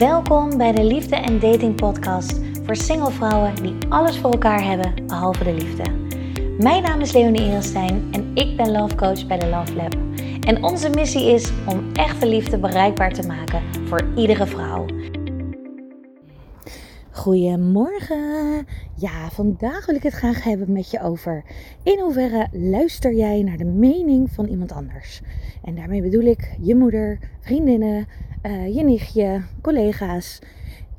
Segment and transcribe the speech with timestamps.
[0.00, 5.06] Welkom bij de Liefde en Dating Podcast voor single vrouwen die alles voor elkaar hebben
[5.06, 5.82] behalve de liefde.
[6.58, 9.94] Mijn naam is Leonie Erenstein en ik ben Love Coach bij de Love Lab.
[10.46, 14.86] En onze missie is om echte liefde bereikbaar te maken voor iedere vrouw.
[17.20, 18.66] Goedemorgen.
[18.94, 21.44] Ja, vandaag wil ik het graag hebben met je over
[21.82, 25.20] in hoeverre luister jij naar de mening van iemand anders.
[25.64, 28.06] En daarmee bedoel ik je moeder, vriendinnen,
[28.42, 30.38] uh, je nichtje, collega's.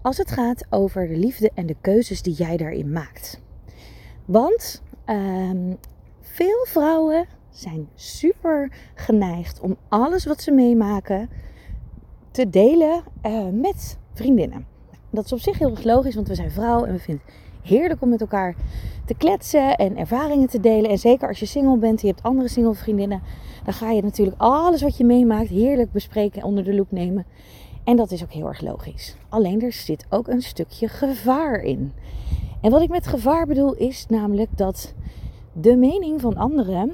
[0.01, 3.41] Als het gaat over de liefde en de keuzes die jij daarin maakt.
[4.25, 5.77] Want um,
[6.19, 11.29] veel vrouwen zijn super geneigd om alles wat ze meemaken
[12.31, 14.71] te delen uh, met vriendinnen.
[15.11, 17.69] Dat is op zich heel erg logisch, want we zijn vrouw en we vinden het
[17.69, 18.55] heerlijk om met elkaar
[19.05, 20.89] te kletsen en ervaringen te delen.
[20.89, 23.21] En zeker als je single bent en je hebt andere single vriendinnen,
[23.63, 27.25] dan ga je natuurlijk alles wat je meemaakt heerlijk bespreken en onder de loep nemen.
[27.83, 29.15] En dat is ook heel erg logisch.
[29.29, 31.91] Alleen er zit ook een stukje gevaar in.
[32.61, 34.93] En wat ik met gevaar bedoel is namelijk dat
[35.53, 36.91] de mening van anderen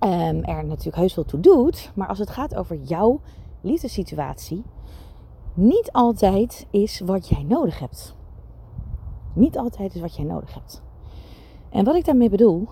[0.00, 1.90] um, er natuurlijk heus wel toe doet.
[1.94, 3.20] Maar als het gaat over jouw
[3.60, 4.62] liefdessituatie,
[5.54, 8.14] niet altijd is wat jij nodig hebt.
[9.34, 10.82] Niet altijd is wat jij nodig hebt.
[11.70, 12.68] En wat ik daarmee bedoel,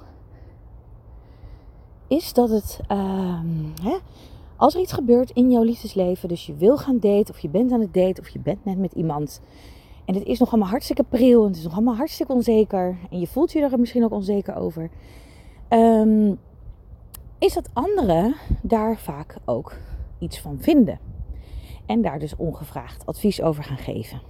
[2.07, 3.41] is dat het, uh,
[3.83, 3.97] hè,
[4.57, 7.73] als er iets gebeurt in jouw liefdesleven, dus je wil gaan daten, of je bent
[7.73, 9.41] aan het daten, of je bent net met iemand,
[10.05, 13.21] en het is nog allemaal hartstikke pril, en het is nog allemaal hartstikke onzeker, en
[13.21, 14.91] je voelt je er misschien ook onzeker over,
[15.69, 16.39] um,
[17.39, 19.77] is dat anderen daar vaak ook
[20.19, 21.10] iets van vinden.
[21.91, 24.21] En daar dus ongevraagd advies over gaan geven.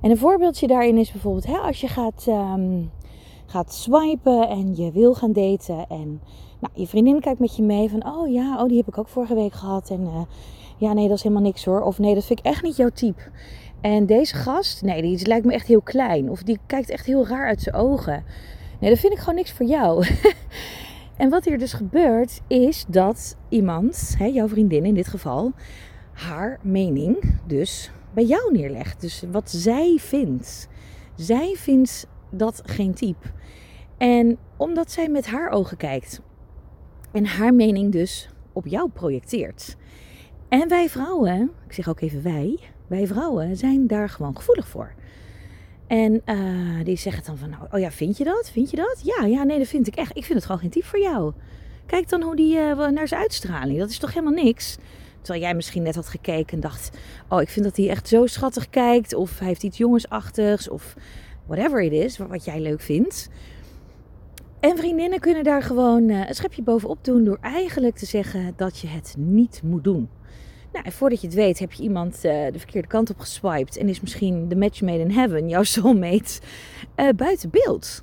[0.00, 2.90] En een voorbeeldje daarin is bijvoorbeeld hè, als je gaat, um,
[3.46, 5.86] gaat swipen en je wil gaan daten.
[5.88, 6.20] En
[6.60, 9.08] nou, je vriendin kijkt met je mee van, oh ja, oh, die heb ik ook
[9.08, 9.90] vorige week gehad.
[9.90, 10.22] En uh,
[10.76, 11.80] ja, nee, dat is helemaal niks hoor.
[11.80, 13.22] Of nee, dat vind ik echt niet jouw type.
[13.80, 16.30] En deze gast, nee, die lijkt me echt heel klein.
[16.30, 18.24] Of die kijkt echt heel raar uit zijn ogen.
[18.80, 20.06] Nee, dat vind ik gewoon niks voor jou.
[21.16, 25.52] en wat hier dus gebeurt, is dat iemand, hè, jouw vriendin in dit geval,
[26.14, 29.00] haar mening dus bij jou neerlegt.
[29.00, 30.68] Dus wat zij vindt.
[31.14, 33.28] Zij vindt dat geen type.
[33.98, 36.20] En omdat zij met haar ogen kijkt
[37.12, 39.76] en haar mening dus op jou projecteert.
[40.48, 44.94] En wij vrouwen, ik zeg ook even wij, wij vrouwen zijn daar gewoon gevoelig voor.
[45.86, 48.50] En uh, die zeggen dan van, nou, oh ja, vind je dat?
[48.52, 49.00] Vind je dat?
[49.02, 50.16] Ja, ja, nee, dat vind ik echt.
[50.16, 51.32] Ik vind het gewoon geen type voor jou.
[51.86, 53.78] Kijk dan hoe die uh, naar zijn uitstraling.
[53.78, 54.76] Dat is toch helemaal niks.
[55.24, 56.90] Terwijl jij misschien net had gekeken en dacht:
[57.28, 59.14] Oh, ik vind dat hij echt zo schattig kijkt.
[59.14, 60.68] Of hij heeft iets jongensachtigs.
[60.68, 60.94] Of
[61.46, 63.28] whatever it is, wat jij leuk vindt.
[64.60, 68.78] En vriendinnen kunnen daar gewoon uh, een schepje bovenop doen door eigenlijk te zeggen dat
[68.78, 70.08] je het niet moet doen.
[70.72, 73.76] Nou, en voordat je het weet heb je iemand uh, de verkeerde kant op geswiped
[73.76, 76.40] en is misschien de match made in heaven, jouw soulmate,
[76.96, 78.02] uh, buiten beeld.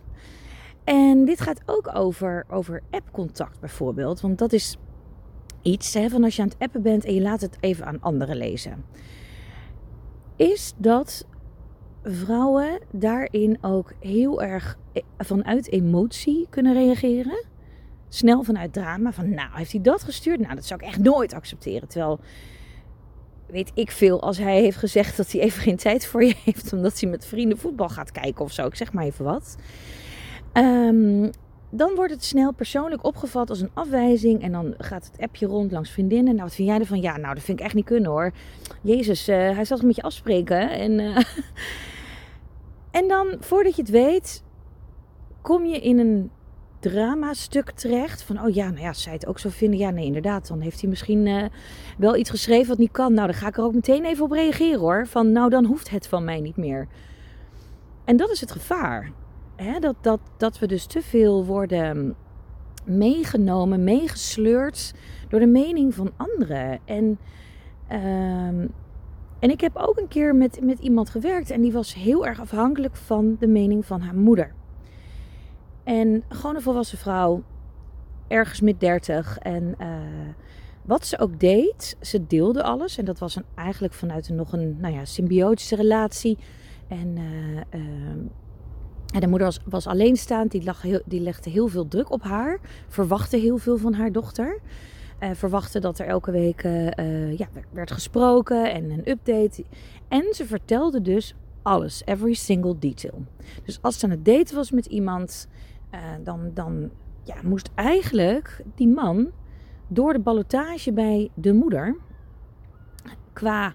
[0.83, 4.77] En dit gaat ook over, over appcontact bijvoorbeeld, want dat is
[5.61, 8.01] iets hè, van als je aan het appen bent en je laat het even aan
[8.01, 8.85] anderen lezen.
[10.35, 11.25] Is dat
[12.03, 17.45] vrouwen daarin ook heel erg e-, vanuit emotie kunnen reageren?
[18.09, 20.39] Snel vanuit drama, van nou, heeft hij dat gestuurd?
[20.39, 21.88] Nou, dat zou ik echt nooit accepteren.
[21.88, 22.19] Terwijl,
[23.47, 26.73] weet ik veel, als hij heeft gezegd dat hij even geen tijd voor je heeft,
[26.73, 28.66] omdat hij met vrienden voetbal gaat kijken of zo.
[28.66, 29.57] Ik zeg maar even wat.
[30.53, 31.29] Um,
[31.73, 34.41] dan wordt het snel persoonlijk opgevat als een afwijzing.
[34.41, 36.33] En dan gaat het appje rond langs vriendinnen.
[36.33, 37.01] Nou, wat vind jij ervan?
[37.01, 38.31] Ja, nou, dat vind ik echt niet kunnen hoor.
[38.81, 40.69] Jezus, uh, hij zal toch met je afspreken.
[40.69, 41.17] En, uh,
[42.99, 44.43] en dan, voordat je het weet,
[45.41, 46.31] kom je in een
[46.79, 48.23] drama-stuk terecht.
[48.23, 49.79] Van, oh ja, nou ja, zij het ook zo vinden.
[49.79, 50.47] Ja, nee, inderdaad.
[50.47, 51.45] Dan heeft hij misschien uh,
[51.97, 53.13] wel iets geschreven wat niet kan.
[53.13, 55.07] Nou, dan ga ik er ook meteen even op reageren hoor.
[55.07, 56.87] Van, nou, dan hoeft het van mij niet meer.
[58.05, 59.11] En dat is het gevaar
[59.63, 62.16] hè, dat, dat, dat we dus te veel worden
[62.85, 64.94] meegenomen, meegesleurd
[65.29, 66.79] door de mening van anderen.
[66.85, 67.19] En,
[67.91, 68.72] um,
[69.39, 72.40] en ik heb ook een keer met, met iemand gewerkt en die was heel erg
[72.40, 74.53] afhankelijk van de mening van haar moeder.
[75.84, 77.43] En gewoon een volwassen vrouw,
[78.28, 79.37] ergens mid 30.
[79.37, 79.87] En uh,
[80.81, 82.97] wat ze ook deed, ze deelde alles.
[82.97, 86.37] En dat was een, eigenlijk vanuit een, nog een nou ja, symbiotische relatie.
[86.87, 87.81] En uh, uh,
[89.11, 92.23] en de moeder was, was alleenstaand, die, lag heel, die legde heel veel druk op
[92.23, 94.59] haar, verwachtte heel veel van haar dochter.
[95.19, 99.63] Uh, verwachtte dat er elke week uh, ja, werd gesproken en een update.
[100.08, 103.25] En ze vertelde dus alles, every single detail.
[103.63, 105.47] Dus als ze aan het daten was met iemand,
[106.23, 106.90] dan, dan
[107.23, 109.31] ja, moest eigenlijk die man
[109.87, 111.96] door de ballotage bij de moeder
[113.34, 113.73] qua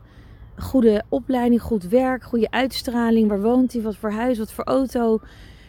[0.58, 3.28] goede opleiding, goed werk, goede uitstraling.
[3.28, 3.82] Waar woont hij?
[3.82, 4.38] Wat voor huis?
[4.38, 5.20] Wat voor auto?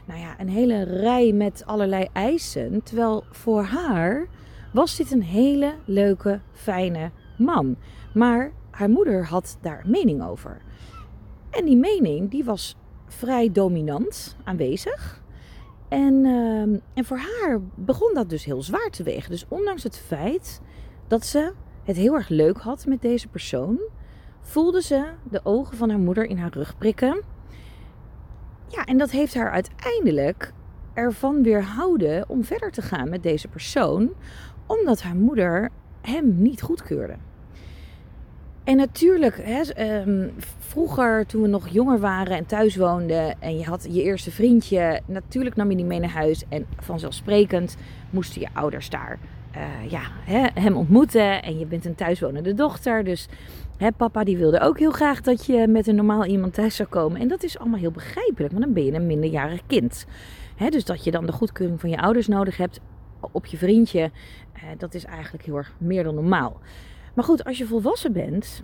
[0.05, 2.83] Nou ja, een hele rij met allerlei eisen.
[2.83, 4.27] Terwijl voor haar
[4.73, 7.75] was dit een hele leuke, fijne man.
[8.13, 10.61] Maar haar moeder had daar mening over.
[11.49, 12.75] En die mening die was
[13.07, 15.23] vrij dominant aanwezig.
[15.87, 19.31] En, ehm, en voor haar begon dat dus heel zwaar te wegen.
[19.31, 20.61] Dus ondanks het feit
[21.07, 23.79] dat ze het heel erg leuk had met deze persoon,
[24.47, 27.21] voelde ze de ogen van haar moeder in haar rug prikken.
[28.67, 30.53] Ja, en dat heeft haar uiteindelijk
[30.93, 34.13] ervan weerhouden om verder te gaan met deze persoon,
[34.65, 35.69] omdat haar moeder
[36.01, 37.15] hem niet goedkeurde.
[38.63, 40.29] En natuurlijk, hè, ehm,
[40.59, 45.01] vroeger toen we nog jonger waren en thuis woonden en je had je eerste vriendje,
[45.05, 47.77] natuurlijk nam je die mee naar huis en vanzelfsprekend
[48.09, 49.19] moesten je ouders daar
[49.57, 51.43] uh, ja, hè, hem ontmoeten.
[51.43, 53.27] En je bent een thuiswonende dochter, dus
[53.77, 56.89] hè, papa die wilde ook heel graag dat je met een normaal iemand thuis zou
[56.89, 57.21] komen.
[57.21, 60.05] En dat is allemaal heel begrijpelijk, want dan ben je een minderjarig kind.
[60.55, 62.79] Hè, dus dat je dan de goedkeuring van je ouders nodig hebt
[63.31, 64.11] op je vriendje,
[64.55, 66.59] uh, dat is eigenlijk heel erg meer dan normaal.
[67.13, 68.63] Maar goed, als je volwassen bent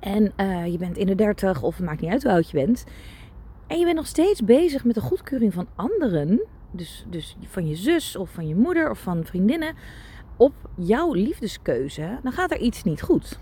[0.00, 2.56] en uh, je bent in de dertig of het maakt niet uit hoe oud je
[2.56, 2.84] bent.
[3.66, 6.40] En je bent nog steeds bezig met de goedkeuring van anderen.
[6.76, 9.74] Dus, dus van je zus of van je moeder of van vriendinnen.
[10.36, 12.18] Op jouw liefdeskeuze.
[12.22, 13.38] Dan gaat er iets niet goed.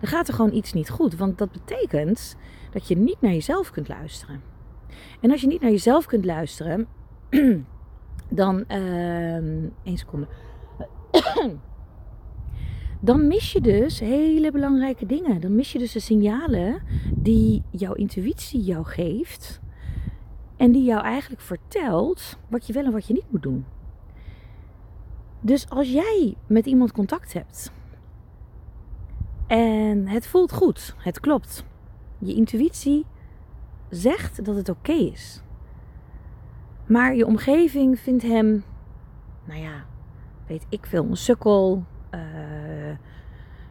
[0.00, 1.16] Dan gaat er gewoon iets niet goed.
[1.16, 2.36] Want dat betekent
[2.70, 4.42] dat je niet naar jezelf kunt luisteren.
[5.20, 6.86] En als je niet naar jezelf kunt luisteren.
[8.28, 8.64] dan.
[8.68, 9.34] Uh,
[9.82, 10.26] één seconde
[13.00, 15.40] dan mis je dus hele belangrijke dingen.
[15.40, 16.82] Dan mis je dus de signalen
[17.14, 19.60] die jouw intuïtie jou geeft.
[20.60, 23.64] En die jou eigenlijk vertelt wat je wel en wat je niet moet doen.
[25.40, 27.72] Dus als jij met iemand contact hebt
[29.46, 31.64] en het voelt goed, het klopt,
[32.18, 33.06] je intuïtie
[33.88, 35.42] zegt dat het oké is.
[36.86, 38.64] Maar je omgeving vindt hem,
[39.44, 39.84] nou ja,
[40.46, 42.20] weet ik veel, een sukkel, uh,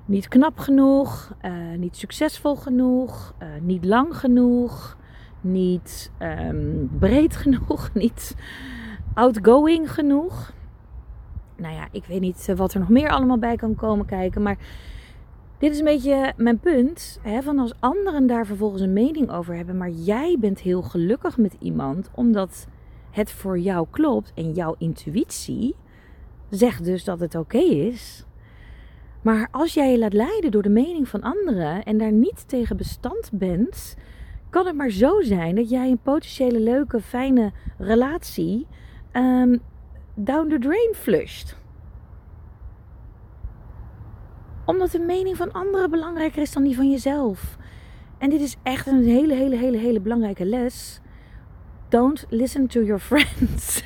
[0.05, 4.97] niet knap genoeg, uh, niet succesvol genoeg, uh, niet lang genoeg,
[5.41, 8.35] niet um, breed genoeg, niet
[9.13, 10.53] outgoing genoeg.
[11.55, 14.57] Nou ja, ik weet niet wat er nog meer allemaal bij kan komen kijken, maar
[15.57, 17.19] dit is een beetje mijn punt.
[17.21, 21.37] Hè, van als anderen daar vervolgens een mening over hebben, maar jij bent heel gelukkig
[21.37, 22.67] met iemand omdat
[23.11, 25.75] het voor jou klopt en jouw intuïtie
[26.49, 28.25] zegt dus dat het oké is
[29.21, 32.77] maar als jij je laat leiden door de mening van anderen en daar niet tegen
[32.77, 33.95] bestand bent,
[34.49, 38.67] kan het maar zo zijn dat jij een potentiële leuke, fijne relatie
[39.13, 39.61] um,
[40.13, 41.57] down the drain flusht.
[44.65, 47.57] Omdat de mening van anderen belangrijker is dan die van jezelf.
[48.17, 51.01] En dit is echt een hele, hele, hele, hele belangrijke les.
[51.89, 53.83] Don't listen to your friends.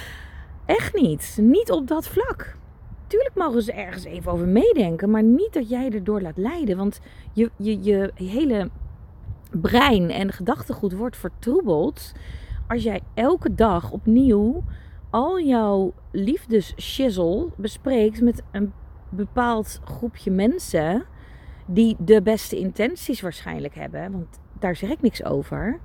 [0.66, 1.38] Echt niet.
[1.40, 2.56] Niet op dat vlak.
[3.06, 6.76] Tuurlijk mogen ze ergens even over meedenken, maar niet dat jij erdoor laat leiden.
[6.76, 7.00] Want
[7.32, 8.70] je, je, je hele
[9.60, 12.12] brein en gedachtegoed wordt vertroebeld
[12.68, 14.64] als jij elke dag opnieuw
[15.10, 18.72] al jouw liefdesschizzel bespreekt met een
[19.08, 21.04] bepaald groepje mensen
[21.66, 24.12] die de beste intenties waarschijnlijk hebben.
[24.12, 25.80] Want daar zeg ik niks over.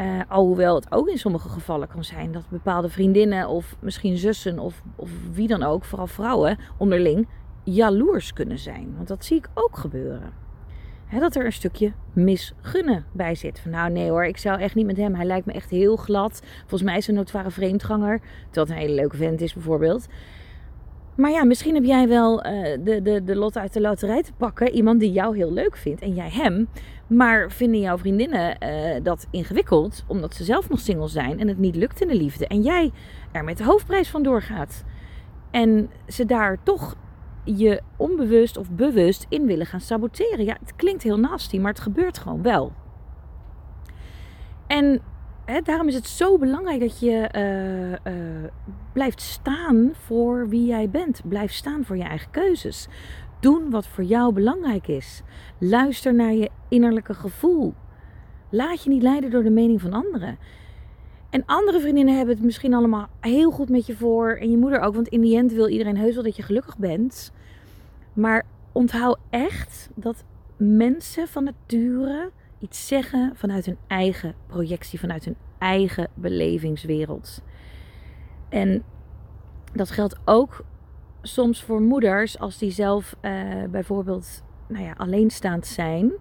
[0.00, 4.58] Uh, alhoewel het ook in sommige gevallen kan zijn dat bepaalde vriendinnen of misschien zussen
[4.58, 7.28] of, of wie dan ook, vooral vrouwen onderling,
[7.64, 8.94] jaloers kunnen zijn.
[8.96, 10.43] Want dat zie ik ook gebeuren.
[11.20, 13.60] Dat er een stukje misgunnen bij zit.
[13.60, 15.14] Van nou nee hoor, ik zou echt niet met hem.
[15.14, 16.42] Hij lijkt me echt heel glad.
[16.60, 18.20] Volgens mij is hij een notoire vreemdganger.
[18.20, 20.06] Terwijl het een hele leuke vent is bijvoorbeeld.
[21.16, 24.32] Maar ja, misschien heb jij wel uh, de, de, de lot uit de loterij te
[24.32, 24.70] pakken.
[24.70, 26.68] Iemand die jou heel leuk vindt en jij hem.
[27.06, 31.58] Maar vinden jouw vriendinnen uh, dat ingewikkeld omdat ze zelf nog single zijn en het
[31.58, 32.46] niet lukt in de liefde.
[32.46, 32.92] En jij
[33.32, 34.84] er met de hoofdprijs van doorgaat.
[35.50, 36.96] En ze daar toch
[37.44, 40.44] je onbewust of bewust in willen gaan saboteren.
[40.44, 42.72] Ja, het klinkt heel nasty, maar het gebeurt gewoon wel.
[44.66, 45.00] En
[45.44, 48.48] hè, daarom is het zo belangrijk dat je uh, uh,
[48.92, 51.22] blijft staan voor wie jij bent.
[51.28, 52.88] Blijf staan voor je eigen keuzes.
[53.40, 55.22] Doen wat voor jou belangrijk is.
[55.58, 57.74] Luister naar je innerlijke gevoel.
[58.50, 60.38] Laat je niet leiden door de mening van anderen.
[61.34, 64.30] En andere vriendinnen hebben het misschien allemaal heel goed met je voor.
[64.30, 64.94] En je moeder ook.
[64.94, 67.32] Want in die end wil iedereen heus wel dat je gelukkig bent.
[68.12, 70.24] Maar onthoud echt dat
[70.56, 74.98] mensen van nature iets zeggen vanuit hun eigen projectie.
[74.98, 77.42] Vanuit hun eigen belevingswereld.
[78.48, 78.82] En
[79.72, 80.64] dat geldt ook
[81.22, 86.12] soms voor moeders, als die zelf uh, bijvoorbeeld nou ja, alleenstaand zijn,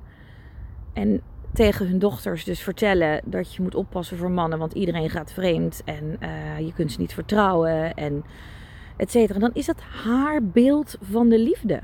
[0.93, 1.21] En
[1.53, 5.81] tegen hun dochters dus vertellen dat je moet oppassen voor mannen, want iedereen gaat vreemd
[5.85, 8.23] en uh, je kunt ze niet vertrouwen en
[8.97, 9.39] et cetera.
[9.39, 11.81] Dan is dat haar beeld van de liefde.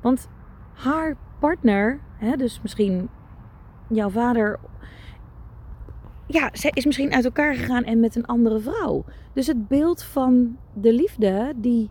[0.00, 0.28] Want
[0.74, 3.08] haar partner, hè, dus misschien
[3.88, 4.58] jouw vader,
[6.26, 9.04] ja, zij is misschien uit elkaar gegaan en met een andere vrouw.
[9.32, 11.90] Dus het beeld van de liefde die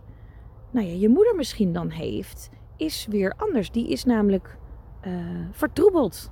[0.70, 3.70] nou ja, je moeder misschien dan heeft, is weer anders.
[3.70, 4.58] Die is namelijk
[5.06, 5.12] uh,
[5.50, 6.30] vertroebeld.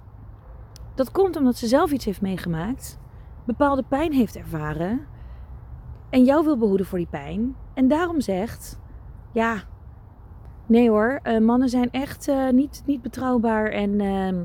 [0.94, 2.98] Dat komt omdat ze zelf iets heeft meegemaakt,
[3.46, 5.00] bepaalde pijn heeft ervaren
[6.10, 7.56] en jou wil behoeden voor die pijn.
[7.74, 8.80] En daarom zegt,
[9.32, 9.62] ja,
[10.66, 14.44] nee hoor, uh, mannen zijn echt uh, niet, niet betrouwbaar en ehm,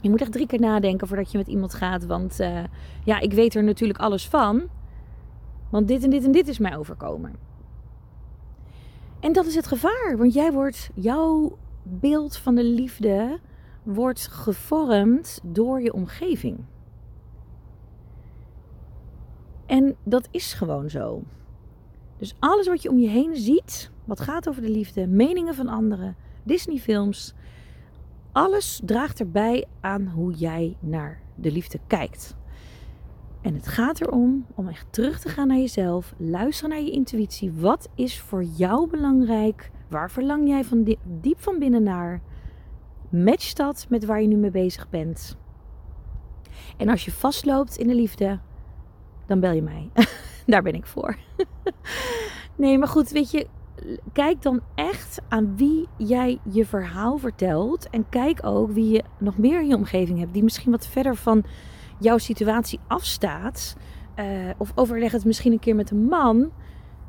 [0.00, 2.06] je moet echt drie keer nadenken voordat je met iemand gaat.
[2.06, 2.38] Want
[3.04, 4.68] ja, ik weet er natuurlijk alles van.
[5.70, 7.32] Want dit en dit en dit is mij overkomen.
[9.20, 13.40] En dat is het gevaar, want jij wordt, jouw beeld van de liefde
[13.82, 16.58] wordt gevormd door je omgeving.
[19.66, 21.22] En dat is gewoon zo.
[22.16, 25.68] Dus alles wat je om je heen ziet, wat gaat over de liefde, meningen van
[25.68, 27.34] anderen, Disney-films,
[28.32, 32.36] alles draagt erbij aan hoe jij naar de liefde kijkt.
[33.42, 37.52] En het gaat erom om echt terug te gaan naar jezelf, luisteren naar je intuïtie.
[37.52, 39.70] Wat is voor jou belangrijk?
[39.88, 42.22] Waar verlang jij van diep van binnen naar?
[43.10, 45.36] Match dat met waar je nu mee bezig bent.
[46.76, 48.38] En als je vastloopt in de liefde,
[49.26, 49.90] dan bel je mij.
[50.46, 51.16] Daar ben ik voor.
[52.56, 53.46] nee, maar goed, weet je,
[54.12, 57.90] kijk dan echt aan wie jij je verhaal vertelt.
[57.90, 61.16] En kijk ook wie je nog meer in je omgeving hebt, die misschien wat verder
[61.16, 61.44] van
[61.98, 63.76] jouw situatie afstaat.
[64.16, 66.38] Uh, of overleg het misschien een keer met een man,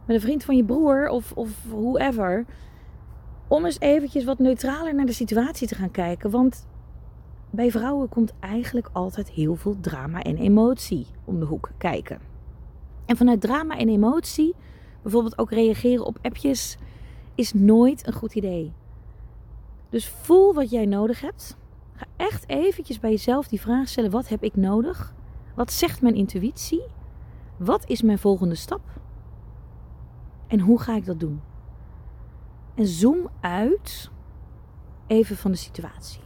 [0.05, 2.46] met een vriend van je broer of, of whoever.
[3.51, 6.29] Om eens eventjes wat neutraler naar de situatie te gaan kijken.
[6.29, 6.67] Want
[7.50, 12.20] bij vrouwen komt eigenlijk altijd heel veel drama en emotie om de hoek kijken.
[13.05, 14.55] En vanuit drama en emotie,
[15.01, 16.77] bijvoorbeeld ook reageren op appjes,
[17.36, 18.74] is nooit een goed idee.
[19.89, 21.58] Dus voel wat jij nodig hebt.
[21.93, 25.13] Ga echt eventjes bij jezelf die vraag stellen: wat heb ik nodig?
[25.55, 26.84] Wat zegt mijn intuïtie?
[27.58, 28.81] Wat is mijn volgende stap?
[30.48, 31.41] En hoe ga ik dat doen?
[32.75, 34.12] En zoom uit
[35.08, 36.22] even van de situatie.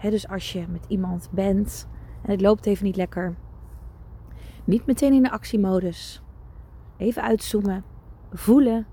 [0.00, 1.88] dus als je met iemand bent
[2.22, 3.36] en het loopt even niet lekker,
[4.64, 6.22] niet meteen in de actiemodus.
[6.96, 7.84] Even uitzoomen,
[8.32, 8.86] voelen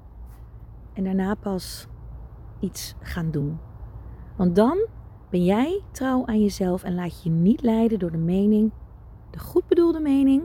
[0.94, 1.88] en daarna pas
[2.60, 3.60] iets gaan doen.
[4.36, 4.88] Want dan
[5.30, 8.72] ben jij trouw aan jezelf en laat je niet leiden door de mening,
[9.30, 10.44] de goed bedoelde mening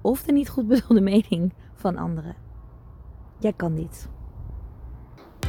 [0.00, 2.36] of de niet goed bedoelde mening van anderen.
[3.38, 4.08] Jij kan dit.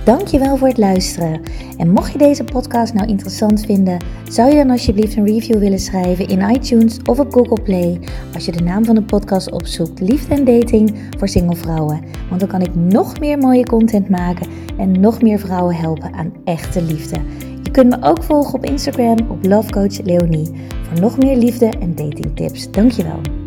[0.09, 1.41] Dankjewel voor het luisteren.
[1.77, 3.97] En mocht je deze podcast nou interessant vinden,
[4.29, 7.99] zou je dan alsjeblieft een review willen schrijven in iTunes of op Google Play
[8.33, 12.01] als je de naam van de podcast opzoekt Liefde en Dating voor single vrouwen.
[12.29, 14.47] Want dan kan ik nog meer mooie content maken
[14.77, 17.19] en nog meer vrouwen helpen aan echte liefde.
[17.63, 20.51] Je kunt me ook volgen op Instagram op Love Coach Leonie
[20.81, 22.71] voor nog meer liefde en datingtips.
[22.71, 23.38] Dankjewel.